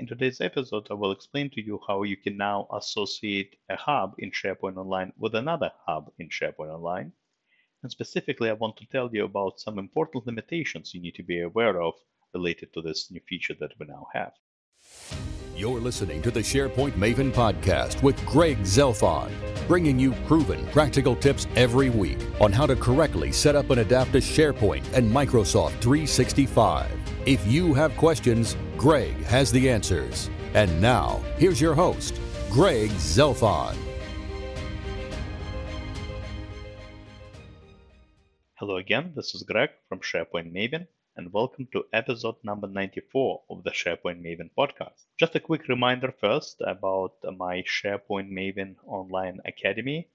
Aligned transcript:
In 0.00 0.06
today's 0.06 0.40
episode, 0.40 0.86
I 0.90 0.94
will 0.94 1.12
explain 1.12 1.50
to 1.50 1.60
you 1.60 1.78
how 1.86 2.04
you 2.04 2.16
can 2.16 2.38
now 2.38 2.66
associate 2.72 3.56
a 3.68 3.76
hub 3.76 4.14
in 4.16 4.30
SharePoint 4.30 4.78
Online 4.78 5.12
with 5.18 5.34
another 5.34 5.70
hub 5.86 6.10
in 6.18 6.30
SharePoint 6.30 6.74
Online. 6.74 7.12
And 7.82 7.92
specifically, 7.92 8.48
I 8.48 8.54
want 8.54 8.78
to 8.78 8.86
tell 8.86 9.10
you 9.12 9.26
about 9.26 9.60
some 9.60 9.78
important 9.78 10.24
limitations 10.24 10.94
you 10.94 11.02
need 11.02 11.16
to 11.16 11.22
be 11.22 11.42
aware 11.42 11.82
of 11.82 11.92
related 12.32 12.72
to 12.72 12.80
this 12.80 13.10
new 13.10 13.20
feature 13.28 13.52
that 13.60 13.72
we 13.78 13.88
now 13.88 14.06
have. 14.14 14.32
You're 15.54 15.80
listening 15.80 16.22
to 16.22 16.30
the 16.30 16.40
SharePoint 16.40 16.92
Maven 16.92 17.30
podcast 17.30 18.02
with 18.02 18.24
Greg 18.24 18.60
Zelfond, 18.60 19.32
bringing 19.68 19.98
you 19.98 20.12
proven 20.26 20.64
practical 20.68 21.14
tips 21.14 21.46
every 21.56 21.90
week 21.90 22.20
on 22.40 22.52
how 22.52 22.64
to 22.64 22.74
correctly 22.74 23.32
set 23.32 23.54
up 23.54 23.68
and 23.68 23.82
adapt 23.82 24.12
to 24.12 24.18
SharePoint 24.18 24.94
and 24.94 25.12
Microsoft 25.12 25.82
365. 25.82 26.90
If 27.26 27.46
you 27.46 27.74
have 27.74 27.94
questions, 27.98 28.56
Greg 28.80 29.14
has 29.24 29.52
the 29.52 29.68
answers. 29.68 30.30
And 30.54 30.80
now, 30.80 31.22
here's 31.36 31.60
your 31.60 31.74
host, 31.74 32.18
Greg 32.48 32.88
Zelfond. 32.92 33.76
Hello 38.54 38.78
again, 38.78 39.12
this 39.14 39.34
is 39.34 39.42
Greg 39.42 39.68
from 39.86 40.00
SharePoint 40.00 40.50
Maven, 40.50 40.86
and 41.14 41.30
welcome 41.30 41.68
to 41.74 41.84
episode 41.92 42.36
number 42.42 42.68
94 42.68 43.42
of 43.50 43.64
the 43.64 43.70
SharePoint 43.70 44.22
Maven 44.24 44.48
podcast. 44.56 45.04
Just 45.18 45.34
a 45.34 45.40
quick 45.40 45.68
reminder 45.68 46.14
first 46.18 46.62
about 46.66 47.16
my 47.36 47.62
SharePoint 47.64 48.32
Maven 48.32 48.76
Online 48.86 49.40
Academy. 49.44 50.08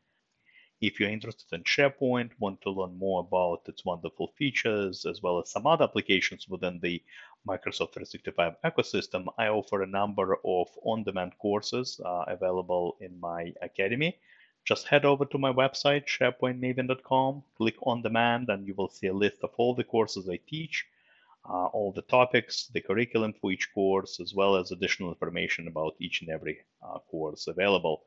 If 0.87 0.99
you're 0.99 1.09
interested 1.09 1.51
in 1.51 1.63
SharePoint, 1.63 2.29
want 2.37 2.61
to 2.61 2.69
learn 2.69 2.99
more 2.99 3.21
about 3.21 3.63
its 3.67 3.83
wonderful 3.83 4.27
features, 4.37 5.03
as 5.07 5.19
well 5.19 5.39
as 5.39 5.49
some 5.49 5.65
other 5.65 5.85
applications 5.85 6.47
within 6.47 6.79
the 6.79 7.01
Microsoft 7.47 7.93
365 7.93 8.53
ecosystem, 8.63 9.25
I 9.35 9.47
offer 9.47 9.81
a 9.81 9.87
number 9.87 10.37
of 10.45 10.67
on-demand 10.83 11.39
courses 11.39 11.99
uh, 12.05 12.25
available 12.27 12.97
in 13.01 13.19
my 13.19 13.51
academy. 13.63 14.19
Just 14.63 14.87
head 14.87 15.05
over 15.05 15.25
to 15.25 15.39
my 15.39 15.51
website, 15.51 16.05
sharepointmaven.com, 16.05 17.43
click 17.57 17.77
on 17.81 18.03
demand, 18.03 18.49
and 18.49 18.67
you 18.67 18.75
will 18.75 18.89
see 18.89 19.07
a 19.07 19.13
list 19.13 19.37
of 19.41 19.55
all 19.57 19.73
the 19.73 19.83
courses 19.83 20.29
I 20.29 20.39
teach, 20.47 20.85
uh, 21.49 21.65
all 21.65 21.93
the 21.93 22.03
topics, 22.03 22.67
the 22.67 22.81
curriculum 22.81 23.33
for 23.33 23.51
each 23.51 23.73
course, 23.73 24.19
as 24.19 24.35
well 24.35 24.55
as 24.55 24.71
additional 24.71 25.09
information 25.09 25.67
about 25.67 25.95
each 25.99 26.21
and 26.21 26.29
every 26.29 26.59
uh, 26.83 26.99
course 27.09 27.47
available. 27.47 28.03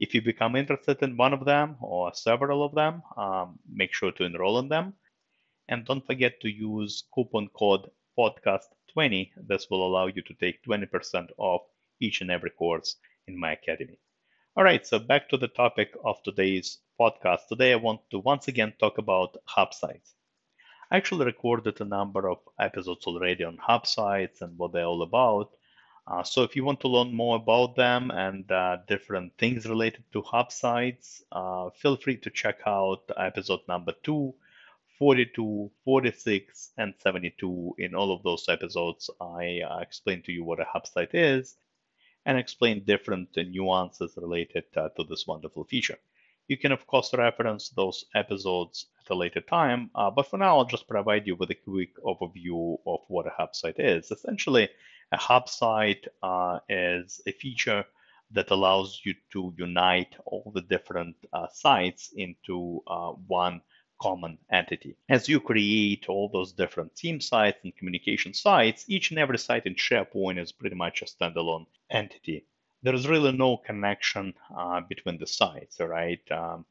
If 0.00 0.14
you 0.14 0.22
become 0.22 0.56
interested 0.56 1.02
in 1.02 1.16
one 1.16 1.32
of 1.32 1.44
them 1.44 1.76
or 1.80 2.14
several 2.14 2.64
of 2.64 2.74
them, 2.74 3.02
um, 3.16 3.58
make 3.68 3.92
sure 3.94 4.12
to 4.12 4.24
enroll 4.24 4.58
in 4.58 4.68
them. 4.68 4.94
And 5.68 5.84
don't 5.84 6.06
forget 6.06 6.40
to 6.40 6.48
use 6.48 7.04
coupon 7.14 7.48
code 7.48 7.90
podcast20. 8.18 9.32
This 9.36 9.68
will 9.70 9.86
allow 9.86 10.06
you 10.06 10.22
to 10.22 10.34
take 10.34 10.62
20% 10.64 11.30
off 11.38 11.62
each 12.00 12.20
and 12.20 12.30
every 12.30 12.50
course 12.50 12.96
in 13.26 13.38
my 13.38 13.52
academy. 13.52 13.98
All 14.56 14.64
right, 14.64 14.86
so 14.86 14.98
back 14.98 15.28
to 15.30 15.36
the 15.36 15.48
topic 15.48 15.94
of 16.04 16.22
today's 16.22 16.78
podcast. 17.00 17.48
Today, 17.48 17.72
I 17.72 17.76
want 17.76 18.00
to 18.10 18.18
once 18.20 18.48
again 18.48 18.72
talk 18.78 18.98
about 18.98 19.36
hub 19.46 19.74
sites. 19.74 20.14
I 20.90 20.96
actually 20.96 21.26
recorded 21.26 21.80
a 21.80 21.84
number 21.84 22.28
of 22.30 22.38
episodes 22.58 23.06
already 23.06 23.44
on 23.44 23.56
hub 23.58 23.86
sites 23.86 24.42
and 24.42 24.56
what 24.58 24.72
they're 24.72 24.84
all 24.84 25.02
about. 25.02 25.50
Uh, 26.06 26.22
so 26.22 26.42
if 26.42 26.54
you 26.54 26.64
want 26.64 26.80
to 26.80 26.88
learn 26.88 27.14
more 27.14 27.36
about 27.36 27.76
them 27.76 28.10
and 28.10 28.50
uh, 28.52 28.76
different 28.86 29.32
things 29.38 29.66
related 29.66 30.04
to 30.12 30.20
hub 30.20 30.52
sites, 30.52 31.22
uh, 31.32 31.70
feel 31.70 31.96
free 31.96 32.16
to 32.16 32.30
check 32.30 32.60
out 32.66 33.10
episode 33.16 33.60
number 33.68 33.92
2, 34.02 34.34
42, 34.98 35.70
46, 35.84 36.72
and 36.76 36.94
72. 36.98 37.74
In 37.78 37.94
all 37.94 38.12
of 38.12 38.22
those 38.22 38.48
episodes, 38.48 39.08
I 39.20 39.60
uh, 39.60 39.78
explain 39.78 40.22
to 40.22 40.32
you 40.32 40.44
what 40.44 40.60
a 40.60 40.66
hub 40.70 40.86
site 40.86 41.14
is 41.14 41.56
and 42.26 42.38
explain 42.38 42.84
different 42.84 43.30
nuances 43.36 44.16
related 44.16 44.64
uh, 44.76 44.90
to 44.90 45.04
this 45.04 45.26
wonderful 45.26 45.64
feature. 45.64 45.98
You 46.48 46.58
can, 46.58 46.72
of 46.72 46.86
course, 46.86 47.14
reference 47.14 47.70
those 47.70 48.04
episodes 48.14 48.86
at 49.04 49.14
a 49.14 49.18
later 49.18 49.40
time, 49.40 49.90
uh, 49.94 50.10
but 50.10 50.28
for 50.28 50.38
now, 50.38 50.58
I'll 50.58 50.64
just 50.64 50.88
provide 50.88 51.26
you 51.26 51.36
with 51.36 51.50
a 51.50 51.54
quick 51.54 51.96
overview 52.02 52.78
of 52.86 53.00
what 53.08 53.26
a 53.26 53.32
hub 53.36 53.54
site 53.54 53.78
is. 53.78 54.10
Essentially, 54.10 54.68
a 55.12 55.16
hub 55.16 55.48
site 55.48 56.06
uh, 56.22 56.60
is 56.68 57.20
a 57.26 57.32
feature 57.32 57.84
that 58.30 58.50
allows 58.50 59.00
you 59.04 59.14
to 59.32 59.54
unite 59.56 60.16
all 60.24 60.50
the 60.54 60.62
different 60.62 61.16
uh, 61.32 61.46
sites 61.52 62.12
into 62.16 62.82
uh, 62.86 63.10
one 63.26 63.60
common 64.00 64.38
entity. 64.50 64.96
As 65.08 65.28
you 65.28 65.40
create 65.40 66.06
all 66.08 66.28
those 66.28 66.52
different 66.52 66.96
team 66.96 67.20
sites 67.20 67.58
and 67.62 67.76
communication 67.76 68.34
sites, 68.34 68.84
each 68.88 69.10
and 69.10 69.18
every 69.20 69.38
site 69.38 69.66
in 69.66 69.74
SharePoint 69.74 70.40
is 70.40 70.52
pretty 70.52 70.76
much 70.76 71.02
a 71.02 71.04
standalone 71.04 71.66
entity. 71.90 72.46
There 72.82 72.94
is 72.94 73.08
really 73.08 73.32
no 73.32 73.56
connection 73.56 74.34
uh, 74.56 74.80
between 74.88 75.18
the 75.18 75.26
sites, 75.26 75.80
all 75.80 75.86
right? 75.86 76.20
Um, 76.30 76.66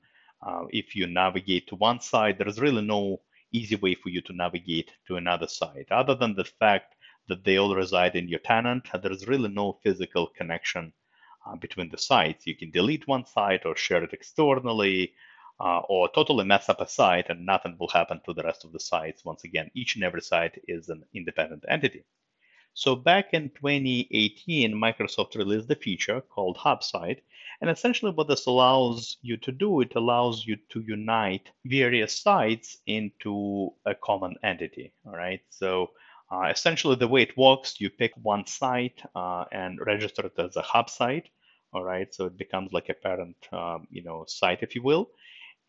uh, 0.46 0.66
if 0.70 0.96
you 0.96 1.08
navigate 1.08 1.68
to 1.68 1.76
one 1.76 2.00
site, 2.00 2.38
there 2.38 2.48
is 2.48 2.60
really 2.60 2.82
no 2.82 3.22
easy 3.52 3.76
way 3.76 3.96
for 3.96 4.10
you 4.10 4.22
to 4.22 4.34
navigate 4.34 4.92
to 5.08 5.16
another 5.16 5.48
site, 5.48 5.92
other 5.92 6.16
than 6.16 6.36
the 6.36 6.44
fact 6.44 6.96
that 7.28 7.44
they 7.44 7.58
all 7.58 7.76
reside 7.76 8.16
in 8.16 8.28
your 8.28 8.40
tenant. 8.40 8.90
There 9.02 9.12
is 9.12 9.28
really 9.28 9.50
no 9.50 9.80
physical 9.84 10.28
connection 10.28 10.94
uh, 11.46 11.56
between 11.56 11.90
the 11.90 11.98
sites. 11.98 12.46
You 12.46 12.56
can 12.56 12.72
delete 12.72 13.08
one 13.08 13.26
site 13.26 13.66
or 13.66 13.76
share 13.76 14.04
it 14.04 14.14
externally 14.14 15.14
uh, 15.60 15.80
or 15.88 16.10
totally 16.10 16.46
mess 16.46 16.70
up 16.70 16.82
a 16.82 16.88
site 16.88 17.30
and 17.30 17.46
nothing 17.46 17.78
will 17.80 17.90
happen 17.90 18.20
to 18.26 18.34
the 18.34 18.44
rest 18.44 18.66
of 18.66 18.72
the 18.72 18.80
sites. 18.80 19.24
Once 19.24 19.44
again, 19.44 19.72
each 19.74 19.96
and 19.96 20.04
every 20.04 20.22
site 20.22 20.60
is 20.68 20.90
an 20.90 21.04
independent 21.14 21.64
entity. 21.70 22.04
So 22.74 22.96
back 22.96 23.34
in 23.34 23.50
2018, 23.50 24.74
Microsoft 24.74 25.36
released 25.36 25.70
a 25.70 25.76
feature 25.76 26.22
called 26.22 26.58
Hub 26.58 26.84
Site. 26.84 27.22
And 27.62 27.70
essentially 27.70 28.12
what 28.12 28.28
this 28.28 28.46
allows 28.46 29.18
you 29.22 29.38
to 29.38 29.52
do, 29.52 29.82
it 29.82 29.94
allows 29.96 30.46
you 30.46 30.58
to 30.70 30.82
unite 30.82 31.50
various 31.66 32.22
sites 32.22 32.78
into 32.86 33.70
a 33.86 33.96
common 33.96 34.36
entity. 34.44 34.94
All 35.06 35.14
right. 35.14 35.42
So 35.50 35.92
uh, 36.32 36.50
essentially, 36.50 36.96
the 36.96 37.08
way 37.08 37.22
it 37.22 37.38
works, 37.38 37.80
you 37.80 37.90
pick 37.90 38.14
one 38.22 38.48
site 38.48 39.02
uh, 39.16 39.46
and 39.52 39.80
register 39.86 40.26
it 40.26 40.40
as 40.40 40.56
a 40.56 40.62
hub 40.62 40.90
site. 40.90 41.30
All 41.74 41.84
right, 41.84 42.14
so 42.14 42.26
it 42.26 42.38
becomes 42.38 42.72
like 42.72 42.90
a 42.90 42.94
parent, 42.94 43.36
um, 43.52 43.88
you 43.90 44.04
know, 44.04 44.26
site, 44.28 44.62
if 44.62 44.76
you 44.76 44.84
will, 44.84 45.10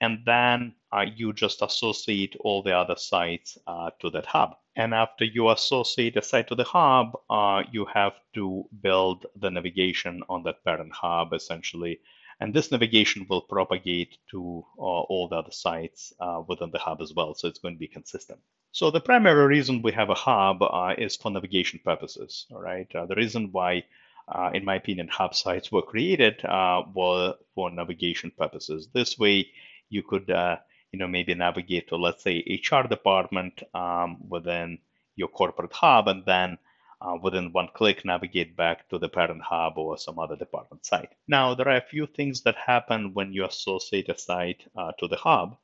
and 0.05 0.13
then 0.33 0.59
uh, 0.93 1.05
you 1.21 1.33
just 1.45 1.63
associate 1.69 2.35
all 2.45 2.61
the 2.63 2.77
other 2.83 2.97
sites 2.97 3.51
uh, 3.67 3.91
to 4.01 4.11
that 4.11 4.27
hub. 4.35 4.51
And 4.77 4.95
after 5.05 5.25
you 5.37 5.51
associate 5.51 6.17
a 6.17 6.23
site 6.23 6.49
to 6.49 6.57
the 6.61 6.71
hub, 6.77 7.09
uh, 7.39 7.63
you 7.75 7.85
have 7.99 8.15
to 8.37 8.45
build 8.87 9.19
the 9.43 9.51
navigation 9.51 10.23
on 10.29 10.43
that 10.45 10.65
parent 10.65 10.93
hub, 11.03 11.33
essentially. 11.33 11.95
And 12.41 12.53
this 12.53 12.71
navigation 12.71 13.27
will 13.31 13.43
propagate 13.57 14.13
to 14.33 14.41
uh, 14.79 15.03
all 15.11 15.29
the 15.29 15.37
other 15.37 15.53
sites 15.67 16.13
within 16.49 16.71
the 16.73 16.85
hub 16.87 17.01
as 17.01 17.13
well. 17.17 17.35
So 17.35 17.49
it's 17.49 17.63
going 17.65 17.77
to 17.77 17.87
be 17.87 17.97
consistent. 17.99 18.41
So 18.75 18.91
the 18.91 19.01
primary 19.01 19.47
reason 19.47 19.83
we 19.83 19.93
have 19.93 20.11
a 20.11 20.21
hub 20.29 20.61
uh, 20.61 20.95
is 20.99 21.15
for 21.15 21.31
navigation 21.31 21.79
purposes. 21.85 22.47
All 22.51 22.61
right. 22.61 22.91
Uh, 22.93 23.07
the 23.07 23.15
reason 23.15 23.51
why, 23.53 23.85
uh, 24.27 24.51
in 24.53 24.65
my 24.65 24.75
opinion, 24.75 25.07
hub 25.07 25.33
sites 25.33 25.71
were 25.71 25.91
created 25.93 26.45
uh, 26.45 26.83
were 26.93 27.35
for 27.55 27.71
navigation 27.71 28.33
purposes. 28.37 28.89
This 28.93 29.17
way, 29.17 29.47
you 29.89 30.03
could, 30.03 30.31
uh, 30.31 30.57
you 30.93 30.99
know, 30.99 31.09
maybe 31.09 31.35
navigate 31.35 31.89
to, 31.89 31.97
let's 31.97 32.23
say, 32.23 32.61
HR 32.71 32.87
department 32.87 33.63
um, 33.75 34.19
within 34.29 34.79
your 35.17 35.29
corporate 35.29 35.73
hub, 35.73 36.09
and 36.09 36.25
then 36.25 36.59
uh, 37.01 37.17
within 37.23 37.53
one 37.53 37.69
click 37.75 38.05
navigate 38.05 38.57
back 38.57 38.89
to 38.89 38.99
the 38.99 39.09
parent 39.09 39.43
hub 39.43 39.79
or 39.79 39.99
some 39.99 40.19
other 40.19 40.37
department 40.37 40.85
site. 40.85 41.11
Now, 41.29 41.55
there 41.55 41.69
are 41.69 41.77
a 41.77 41.91
few 41.91 42.07
things 42.07 42.43
that 42.43 42.57
happen 42.57 43.15
when 43.15 43.33
you 43.33 43.45
associate 43.45 44.09
a 44.09 44.19
site 44.19 44.65
to 44.99 45.09
the 45.09 45.17
hub. 45.17 45.57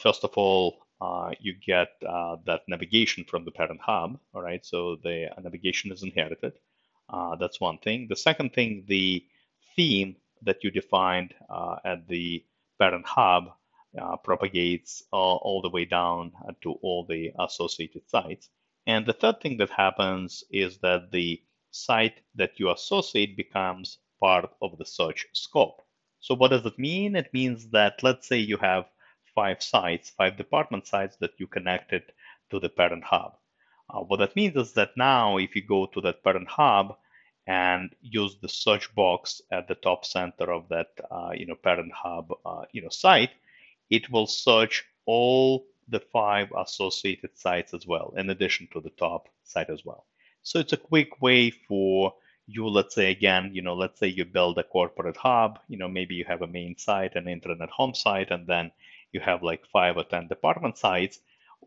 first 0.00 0.24
of 0.24 0.32
all, 0.36 0.84
uh, 1.00 1.32
you 1.40 1.54
get 1.54 1.88
uh, 2.08 2.36
that 2.46 2.62
navigation 2.68 3.24
from 3.24 3.44
the 3.44 3.50
parent 3.50 3.80
hub. 3.80 4.18
All 4.32 4.42
right, 4.42 4.64
so 4.64 4.96
the 5.02 5.28
navigation 5.42 5.92
is 5.92 6.02
inherited. 6.02 6.52
Uh, 7.08 7.36
that's 7.36 7.60
one 7.60 7.78
thing. 7.78 8.06
The 8.08 8.16
second 8.16 8.54
thing, 8.54 8.84
the 8.86 9.24
theme 9.76 10.16
that 10.42 10.62
you 10.62 10.70
defined 10.70 11.34
uh, 11.50 11.76
at 11.84 12.06
the 12.08 12.44
parent 12.78 13.06
hub 13.06 13.44
uh, 14.00 14.16
propagates 14.16 15.04
all, 15.12 15.40
all, 15.42 15.62
the 15.62 15.70
way 15.70 15.84
down 15.84 16.32
to 16.62 16.72
all 16.82 17.04
the 17.04 17.32
associated 17.38 18.08
sites. 18.08 18.50
And 18.86 19.06
the 19.06 19.12
third 19.12 19.40
thing 19.40 19.56
that 19.58 19.70
happens 19.70 20.44
is 20.50 20.78
that 20.78 21.10
the 21.10 21.42
site 21.70 22.20
that 22.34 22.58
you 22.58 22.70
associate 22.70 23.36
becomes 23.36 23.98
part 24.20 24.50
of 24.60 24.78
the 24.78 24.84
search 24.84 25.26
scope. 25.32 25.82
So 26.20 26.34
what 26.34 26.50
does 26.50 26.64
it 26.64 26.78
mean? 26.78 27.16
It 27.16 27.32
means 27.32 27.68
that 27.70 28.02
let's 28.02 28.26
say 28.26 28.38
you 28.38 28.56
have 28.58 28.86
five 29.34 29.62
sites, 29.62 30.10
five 30.10 30.36
department 30.36 30.86
sites 30.86 31.16
that 31.16 31.38
you 31.38 31.46
connected 31.46 32.02
to 32.50 32.60
the 32.60 32.68
parent 32.68 33.04
hub. 33.04 33.36
Uh, 33.90 34.00
what 34.00 34.18
that 34.18 34.36
means 34.36 34.56
is 34.56 34.72
that 34.72 34.96
now 34.96 35.36
if 35.36 35.54
you 35.54 35.62
go 35.62 35.86
to 35.86 36.00
that 36.00 36.22
parent 36.24 36.48
hub 36.48 36.96
and 37.46 37.94
use 38.00 38.36
the 38.40 38.48
search 38.48 38.94
box 38.94 39.42
at 39.50 39.68
the 39.68 39.74
top 39.74 40.04
center 40.04 40.50
of 40.50 40.68
that 40.68 40.88
uh, 41.10 41.32
you 41.34 41.46
know 41.46 41.54
parent 41.54 41.92
hub 41.92 42.32
uh, 42.46 42.64
you 42.72 42.82
know 42.82 42.88
site, 42.88 43.30
it 43.90 44.10
will 44.10 44.26
search 44.26 44.84
all 45.06 45.66
the 45.88 46.00
five 46.00 46.48
associated 46.58 47.36
sites 47.36 47.74
as 47.74 47.86
well, 47.86 48.14
in 48.16 48.30
addition 48.30 48.68
to 48.72 48.80
the 48.80 48.90
top 48.90 49.28
site 49.44 49.70
as 49.70 49.84
well. 49.84 50.06
So 50.42 50.58
it's 50.58 50.72
a 50.72 50.78
quick 50.78 51.20
way 51.20 51.50
for 51.50 52.14
you, 52.46 52.68
let's 52.68 52.94
say 52.94 53.10
again, 53.10 53.50
you 53.54 53.62
know, 53.62 53.74
let's 53.74 53.98
say 53.98 54.08
you 54.08 54.24
build 54.24 54.58
a 54.58 54.64
corporate 54.64 55.16
hub, 55.16 55.58
you 55.68 55.78
know, 55.78 55.88
maybe 55.88 56.14
you 56.14 56.24
have 56.26 56.42
a 56.42 56.46
main 56.46 56.76
site, 56.76 57.16
an 57.16 57.28
internet 57.28 57.70
home 57.70 57.94
site, 57.94 58.30
and 58.30 58.46
then 58.46 58.70
you 59.12 59.20
have 59.20 59.42
like 59.42 59.64
five 59.66 59.96
or 59.96 60.04
10 60.04 60.28
department 60.28 60.76
sites. 60.76 61.20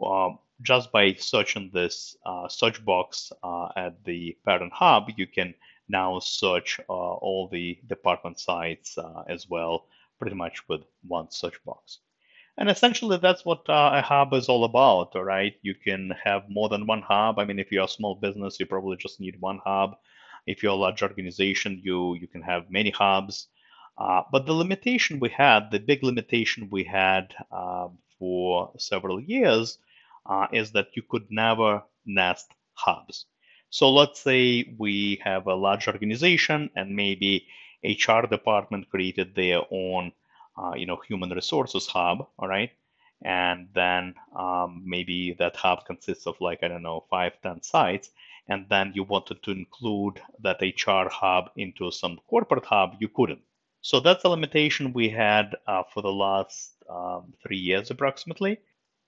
Um, 0.04 0.38
just 0.62 0.92
by 0.92 1.14
searching 1.14 1.70
this 1.74 2.16
uh, 2.26 2.48
search 2.48 2.84
box 2.84 3.32
uh, 3.44 3.70
at 3.76 4.04
the 4.06 4.38
parent 4.46 4.74
hub, 4.74 5.10
you 5.16 5.28
can 5.28 5.54
now 5.88 6.20
search 6.20 6.80
uh, 6.90 6.94
all 6.94 7.48
the 7.52 7.78
department 7.88 8.40
sites 8.40 8.98
uh, 8.98 9.24
as 9.30 9.50
well, 9.50 9.88
pretty 10.20 10.36
much 10.36 10.68
with 10.68 10.82
one 11.08 11.30
search 11.30 11.64
box. 11.64 12.00
And 12.58 12.70
essentially, 12.70 13.18
that's 13.18 13.46
what 13.46 13.70
uh, 13.70 13.92
a 13.94 14.02
hub 14.02 14.34
is 14.34 14.50
all 14.50 14.64
about, 14.64 15.16
all 15.16 15.24
right? 15.24 15.54
You 15.62 15.76
can 15.76 16.12
have 16.24 16.50
more 16.50 16.70
than 16.70 16.88
one 16.88 17.04
hub. 17.04 17.38
I 17.38 17.46
mean, 17.46 17.60
if 17.60 17.72
you're 17.72 17.86
a 17.86 17.88
small 17.88 18.16
business, 18.16 18.60
you 18.60 18.66
probably 18.66 18.98
just 18.98 19.20
need 19.20 19.40
one 19.40 19.60
hub. 19.64 19.98
If 20.48 20.64
you're 20.64 20.72
a 20.72 20.76
large 20.76 21.04
organization, 21.04 21.82
you 21.84 22.16
you 22.16 22.28
can 22.28 22.42
have 22.42 22.72
many 22.72 22.90
hubs. 22.90 23.48
Uh, 23.98 24.24
but 24.32 24.46
the 24.46 24.54
limitation 24.54 25.20
we 25.20 25.30
had, 25.30 25.70
the 25.72 25.80
big 25.80 26.04
limitation 26.04 26.70
we 26.72 26.84
had 26.84 27.34
for 28.18 28.72
several 28.78 29.20
years, 29.20 29.78
uh, 30.28 30.48
is 30.52 30.72
that 30.74 30.90
you 30.96 31.04
could 31.10 31.28
never 31.30 31.84
nest 32.06 32.54
hubs. 32.74 33.26
So 33.70 33.92
let's 33.92 34.20
say 34.20 34.76
we 34.78 35.20
have 35.24 35.48
a 35.48 35.56
large 35.56 35.88
organization 35.88 36.70
and 36.76 36.96
maybe 36.96 37.48
HR 37.84 38.26
department 38.28 38.90
created 38.90 39.36
their 39.36 39.62
own, 39.72 40.12
uh, 40.58 40.74
you 40.76 40.86
know, 40.86 40.98
human 41.08 41.30
resources 41.30 41.88
hub, 41.88 42.28
all 42.40 42.48
right? 42.48 42.72
And 43.24 43.68
then 43.74 44.16
um, 44.36 44.84
maybe 44.86 45.34
that 45.40 45.56
hub 45.56 45.86
consists 45.86 46.28
of 46.28 46.40
like, 46.40 46.64
I 46.64 46.68
don't 46.68 46.84
know, 46.84 47.06
five, 47.10 47.34
ten 47.42 47.62
sites. 47.64 48.12
And 48.48 48.68
then 48.70 48.94
you 48.96 49.04
wanted 49.04 49.44
to 49.44 49.52
include 49.52 50.22
that 50.40 50.62
HR 50.62 51.10
hub 51.10 51.50
into 51.58 51.92
some 51.92 52.20
corporate 52.30 52.66
hub, 52.66 52.96
you 53.00 53.10
couldn't. 53.10 53.42
So 53.82 54.00
that's 54.00 54.24
a 54.24 54.30
limitation 54.30 54.94
we 54.94 55.10
had 55.10 55.56
uh, 55.68 55.84
for 55.94 56.02
the 56.02 56.12
last 56.12 56.74
um, 56.90 57.34
three 57.44 57.58
years 57.58 57.92
approximately. 57.92 58.60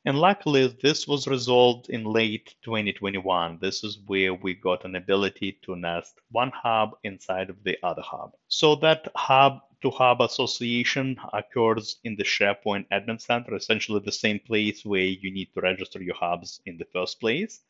And 0.06 0.18
luckily, 0.18 0.68
this 0.82 1.08
was 1.08 1.28
resolved 1.28 1.90
in 1.90 2.04
late 2.06 2.56
2021. 2.64 3.60
This 3.62 3.84
is 3.84 4.00
where 4.08 4.34
we 4.34 4.54
got 4.54 4.86
an 4.86 4.96
ability 4.96 5.60
to 5.64 5.76
nest 5.76 6.20
one 6.32 6.52
hub 6.52 6.92
inside 7.04 7.50
of 7.50 7.64
the 7.64 7.78
other 7.84 8.02
hub. 8.02 8.32
So 8.48 8.76
that 8.76 9.08
hub 9.16 9.60
to 9.82 9.90
hub 9.90 10.22
association 10.22 11.18
occurs 11.34 12.00
in 12.04 12.16
the 12.16 12.24
SharePoint 12.24 12.88
Admin 12.92 13.22
Center, 13.22 13.56
essentially 13.56 14.02
the 14.04 14.12
same 14.12 14.40
place 14.40 14.86
where 14.86 15.02
you 15.02 15.32
need 15.32 15.54
to 15.54 15.62
register 15.62 16.02
your 16.02 16.16
hubs 16.16 16.62
in 16.66 16.78
the 16.78 16.88
first 16.94 17.20
place. 17.20 17.62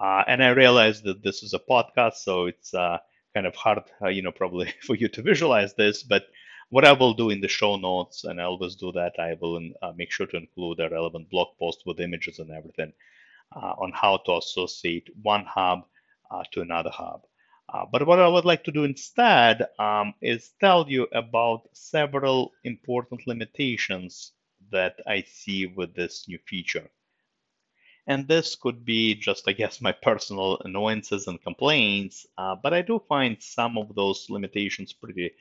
Uh, 0.00 0.22
and 0.26 0.42
I 0.42 0.50
realize 0.50 1.02
that 1.02 1.22
this 1.22 1.42
is 1.42 1.54
a 1.54 1.58
podcast, 1.58 2.14
so 2.14 2.46
it's 2.46 2.72
uh, 2.72 2.98
kind 3.34 3.46
of 3.46 3.54
hard, 3.54 3.82
uh, 4.02 4.08
you 4.08 4.22
know, 4.22 4.32
probably 4.32 4.72
for 4.82 4.94
you 4.94 5.08
to 5.08 5.22
visualize 5.22 5.74
this, 5.74 6.02
but 6.02 6.24
what 6.70 6.84
I 6.84 6.92
will 6.92 7.14
do 7.14 7.30
in 7.30 7.40
the 7.40 7.48
show 7.48 7.76
notes, 7.76 8.24
and 8.24 8.40
I 8.40 8.44
always 8.44 8.76
do 8.76 8.92
that, 8.92 9.14
I 9.18 9.34
will 9.40 9.58
uh, 9.82 9.92
make 9.96 10.10
sure 10.12 10.26
to 10.26 10.36
include 10.36 10.80
a 10.80 10.90
relevant 10.90 11.30
blog 11.30 11.48
post 11.58 11.82
with 11.86 12.00
images 12.00 12.38
and 12.38 12.50
everything 12.50 12.92
uh, 13.56 13.74
on 13.78 13.92
how 13.92 14.18
to 14.26 14.36
associate 14.36 15.08
one 15.22 15.44
hub 15.46 15.80
uh, 16.30 16.44
to 16.52 16.60
another 16.60 16.90
hub. 16.90 17.22
Uh, 17.72 17.84
but 17.90 18.06
what 18.06 18.18
I 18.18 18.28
would 18.28 18.44
like 18.44 18.64
to 18.64 18.72
do 18.72 18.84
instead 18.84 19.66
um, 19.78 20.14
is 20.22 20.52
tell 20.60 20.88
you 20.88 21.06
about 21.12 21.68
several 21.72 22.52
important 22.64 23.26
limitations 23.26 24.32
that 24.70 24.96
I 25.06 25.22
see 25.22 25.66
with 25.66 25.94
this 25.94 26.26
new 26.28 26.38
feature. 26.46 26.90
And 28.06 28.26
this 28.26 28.56
could 28.56 28.86
be 28.86 29.14
just, 29.14 29.46
I 29.48 29.52
guess, 29.52 29.80
my 29.82 29.92
personal 29.92 30.58
annoyances 30.64 31.26
and 31.26 31.42
complaints, 31.42 32.26
uh, 32.38 32.56
but 32.62 32.72
I 32.72 32.82
do 32.82 33.02
find 33.08 33.36
some 33.42 33.76
of 33.76 33.94
those 33.94 34.30
limitations 34.30 34.92
pretty 34.92 35.32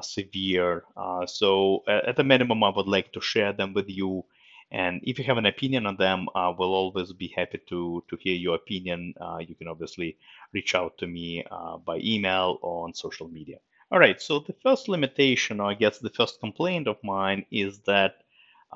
severe. 0.00 0.84
Uh, 0.96 1.26
so 1.26 1.82
at 1.88 2.16
the 2.16 2.24
minimum, 2.24 2.62
I 2.64 2.70
would 2.74 2.86
like 2.86 3.12
to 3.12 3.20
share 3.20 3.52
them 3.52 3.74
with 3.74 3.88
you. 3.88 4.24
And 4.70 5.02
if 5.04 5.18
you 5.18 5.24
have 5.24 5.38
an 5.38 5.46
opinion 5.46 5.86
on 5.86 5.96
them, 5.96 6.28
uh, 6.34 6.52
we'll 6.58 6.74
always 6.74 7.12
be 7.12 7.28
happy 7.28 7.60
to, 7.68 8.02
to 8.08 8.16
hear 8.16 8.34
your 8.34 8.56
opinion. 8.56 9.14
Uh, 9.20 9.38
you 9.38 9.54
can 9.54 9.68
obviously 9.68 10.16
reach 10.52 10.74
out 10.74 10.98
to 10.98 11.06
me 11.06 11.44
uh, 11.50 11.76
by 11.76 11.98
email 12.02 12.58
or 12.62 12.84
on 12.84 12.94
social 12.94 13.28
media. 13.28 13.58
All 13.92 14.00
right, 14.00 14.20
so 14.20 14.40
the 14.40 14.56
first 14.62 14.88
limitation, 14.88 15.60
or 15.60 15.70
I 15.70 15.74
guess 15.74 15.98
the 15.98 16.10
first 16.10 16.40
complaint 16.40 16.88
of 16.88 16.96
mine, 17.04 17.44
is 17.52 17.78
that 17.86 18.24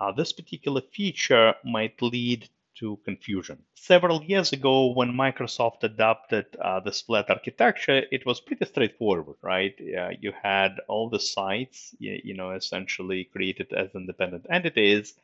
uh, 0.00 0.12
this 0.12 0.32
particular 0.32 0.82
feature 0.92 1.54
might 1.64 2.00
lead 2.00 2.48
to 2.78 2.98
confusion. 3.04 3.62
Several 3.74 4.22
years 4.22 4.52
ago, 4.52 4.92
when 4.92 5.12
Microsoft 5.12 5.82
adopted 5.82 6.46
uh, 6.60 6.80
this 6.80 7.02
flat 7.02 7.28
architecture, 7.28 8.02
it 8.10 8.24
was 8.24 8.40
pretty 8.40 8.64
straightforward, 8.66 9.36
right? 9.42 9.74
Uh, 9.80 10.10
you 10.20 10.32
had 10.42 10.80
all 10.88 11.08
the 11.08 11.20
sites, 11.20 11.94
you, 11.98 12.20
you, 12.22 12.34
know, 12.34 12.50
essentially 12.52 13.24
created 13.24 13.72
as 13.72 13.88
independent 13.94 14.46
entities, 14.50 15.14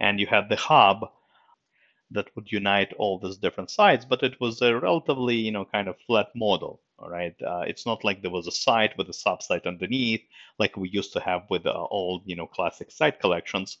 and 0.00 0.18
you 0.18 0.26
had 0.26 0.48
the 0.48 0.56
hub 0.56 1.10
that 2.10 2.34
would 2.36 2.50
unite 2.52 2.92
all 2.94 3.18
these 3.18 3.36
different 3.38 3.70
sites, 3.70 4.04
but 4.04 4.22
it 4.22 4.40
was 4.40 4.60
a 4.62 4.78
relatively, 4.78 5.36
you 5.36 5.50
know, 5.50 5.64
kind 5.64 5.88
of 5.88 5.96
flat 6.06 6.28
model. 6.34 6.80
All 6.98 7.10
right, 7.10 7.34
uh, 7.42 7.64
it's 7.66 7.84
not 7.84 8.04
like 8.04 8.22
there 8.22 8.30
was 8.30 8.46
a 8.46 8.52
site 8.52 8.96
with 8.96 9.08
a 9.08 9.12
subsite 9.12 9.66
underneath, 9.66 10.22
like 10.58 10.76
we 10.76 10.88
used 10.88 11.12
to 11.14 11.20
have 11.20 11.42
with 11.50 11.66
uh, 11.66 11.72
old, 11.90 12.22
you 12.26 12.36
know, 12.36 12.46
classic 12.46 12.92
site 12.92 13.18
collections. 13.18 13.78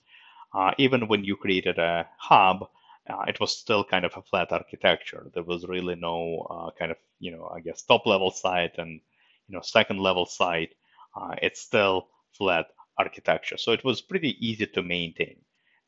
Uh, 0.52 0.72
even 0.76 1.08
when 1.08 1.24
you 1.24 1.36
created 1.36 1.78
a 1.78 2.08
hub, 2.18 2.68
uh, 3.12 3.24
it 3.28 3.38
was 3.40 3.56
still 3.56 3.84
kind 3.84 4.04
of 4.04 4.16
a 4.16 4.22
flat 4.22 4.52
architecture. 4.52 5.30
There 5.34 5.42
was 5.42 5.66
really 5.66 5.94
no 5.94 6.46
uh, 6.50 6.70
kind 6.78 6.90
of, 6.90 6.98
you 7.20 7.30
know, 7.32 7.50
I 7.54 7.60
guess 7.60 7.82
top 7.82 8.06
level 8.06 8.30
site 8.30 8.78
and, 8.78 9.00
you 9.48 9.54
know, 9.54 9.60
second 9.60 9.98
level 10.00 10.26
site. 10.26 10.74
Uh, 11.14 11.34
it's 11.42 11.60
still 11.60 12.08
flat 12.32 12.66
architecture. 12.98 13.58
So 13.58 13.72
it 13.72 13.84
was 13.84 14.00
pretty 14.00 14.36
easy 14.46 14.66
to 14.66 14.82
maintain. 14.82 15.36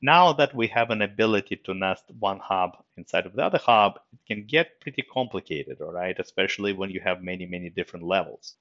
Now 0.02 0.34
that 0.34 0.54
we 0.54 0.66
have 0.68 0.90
an 0.90 1.00
ability 1.00 1.56
to 1.64 1.72
nest 1.72 2.04
one 2.18 2.38
hub 2.38 2.76
inside 2.96 3.26
of 3.26 3.34
the 3.34 3.44
other 3.44 3.58
hub, 3.58 4.00
it 4.12 4.18
can 4.26 4.46
get 4.46 4.80
pretty 4.80 5.02
complicated, 5.02 5.80
all 5.80 5.92
right, 5.92 6.18
especially 6.18 6.74
when 6.74 6.90
you 6.90 7.00
have 7.00 7.22
many, 7.22 7.46
many 7.46 7.70
different 7.70 8.04
levels. 8.04 8.56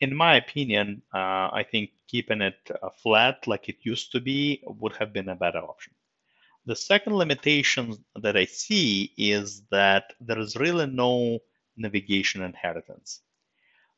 In 0.00 0.14
my 0.14 0.36
opinion, 0.36 1.02
uh, 1.12 1.48
I 1.52 1.66
think 1.68 1.90
keeping 2.06 2.42
it 2.42 2.70
uh, 2.70 2.90
flat 3.02 3.46
like 3.48 3.68
it 3.68 3.78
used 3.82 4.12
to 4.12 4.20
be 4.20 4.62
would 4.64 4.94
have 4.96 5.12
been 5.12 5.28
a 5.30 5.34
better 5.34 5.58
option. 5.58 5.94
The 6.66 6.76
second 6.76 7.14
limitation 7.16 8.04
that 8.16 8.36
I 8.36 8.44
see 8.44 9.12
is 9.16 9.62
that 9.70 10.12
there 10.20 10.38
is 10.38 10.56
really 10.56 10.86
no 10.86 11.38
navigation 11.76 12.42
inheritance. 12.42 13.20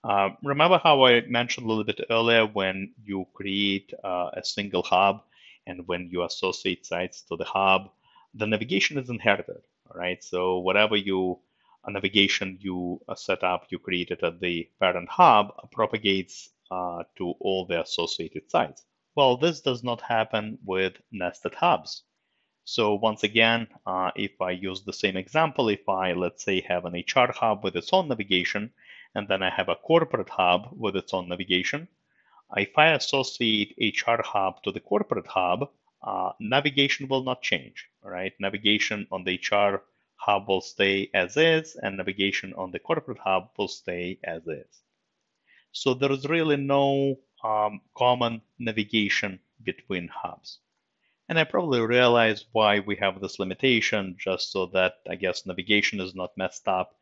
Uh, 0.05 0.31
remember 0.43 0.79
how 0.79 1.05
I 1.05 1.23
mentioned 1.23 1.67
a 1.67 1.69
little 1.69 1.85
bit 1.85 2.01
earlier 2.11 2.47
when 2.47 2.95
you 3.03 3.27
create 3.35 3.93
uh, 4.05 4.31
a 4.35 4.45
single 4.45 4.83
hub 4.83 5.23
and 5.67 5.87
when 5.89 6.11
you 6.11 6.25
associate 6.25 6.87
sites 6.87 7.23
to 7.23 7.37
the 7.37 7.45
hub, 7.45 7.91
the 8.35 8.47
navigation 8.47 8.99
is 8.99 9.11
inherited, 9.11 9.63
right? 9.95 10.23
So 10.23 10.59
whatever 10.59 10.97
you 10.97 11.41
a 11.85 11.91
navigation 11.91 12.59
you 12.61 13.01
uh, 13.09 13.15
set 13.15 13.43
up, 13.43 13.67
you 13.71 13.79
created 13.79 14.23
at 14.23 14.41
the 14.41 14.69
parent 14.79 15.09
hub 15.09 15.53
propagates 15.73 16.51
uh, 16.71 17.03
to 17.17 17.31
all 17.41 17.65
the 17.67 17.81
associated 17.81 18.51
sites. 18.51 18.85
Well, 19.15 19.37
this 19.39 19.61
does 19.63 19.83
not 19.83 20.03
happen 20.03 20.59
with 20.65 20.95
nested 21.11 21.55
hubs. 21.55 22.03
So 22.71 22.97
once 22.97 23.23
again, 23.25 23.67
uh, 23.87 24.11
if 24.15 24.43
I 24.43 24.51
use 24.51 24.83
the 24.83 24.93
same 24.93 25.17
example, 25.17 25.71
if 25.71 25.89
I, 25.89 26.13
let's 26.13 26.45
say, 26.45 26.61
have 26.69 26.85
an 26.85 26.93
HR 26.93 27.33
hub 27.33 27.65
with 27.65 27.75
its 27.77 27.95
own 27.95 28.09
navigation, 28.09 28.75
and 29.15 29.27
then 29.27 29.43
I 29.43 29.49
have 29.49 29.71
a 29.71 29.75
corporate 29.75 30.29
hub 30.29 30.69
with 30.77 30.95
its 30.95 31.15
own 31.15 31.31
navigation, 31.31 31.89
if 32.59 32.77
I 32.77 32.89
associate 32.89 33.75
HR 33.81 34.21
hub 34.21 34.63
to 34.65 34.71
the 34.71 34.81
corporate 34.81 35.29
hub, 35.29 35.71
uh, 36.03 36.33
navigation 36.41 37.09
will 37.09 37.23
not 37.23 37.41
change, 37.41 37.89
right? 38.03 38.35
Navigation 38.39 39.07
on 39.11 39.25
the 39.25 39.37
HR 39.37 39.83
hub 40.17 40.47
will 40.47 40.61
stay 40.61 41.09
as 41.15 41.39
is, 41.39 41.75
and 41.75 41.97
navigation 41.97 42.53
on 42.53 42.71
the 42.71 42.79
corporate 42.79 43.21
hub 43.21 43.49
will 43.57 43.69
stay 43.69 44.19
as 44.25 44.47
is. 44.47 44.83
So 45.73 45.95
there 45.95 46.13
is 46.13 46.29
really 46.29 46.59
no 46.59 47.19
um, 47.43 47.81
common 47.97 48.43
navigation 48.59 49.41
between 49.65 50.09
hubs. 50.09 50.59
And 51.29 51.39
I 51.39 51.45
probably 51.45 51.81
realize 51.81 52.45
why 52.53 52.81
we 52.81 52.97
have 52.97 53.21
this 53.21 53.39
limitation, 53.39 54.17
just 54.19 54.51
so 54.51 54.67
that 54.67 54.95
I 55.09 55.15
guess 55.15 55.47
navigation 55.47 56.01
is 56.01 56.15
not 56.15 56.37
messed 56.37 56.69
up 56.69 56.97